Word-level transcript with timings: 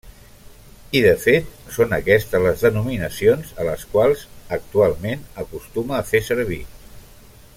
I, 0.99 1.01
de 1.07 1.11
fet, 1.25 1.51
són 1.75 1.93
aquestes 1.97 2.41
les 2.45 2.63
denominacions 2.69 3.53
a 3.63 3.67
les 3.69 3.85
quals, 3.93 4.25
actualment, 4.59 5.25
acostuma 5.45 5.99
a 6.01 6.09
fer 6.13 6.27
servir. 6.33 6.63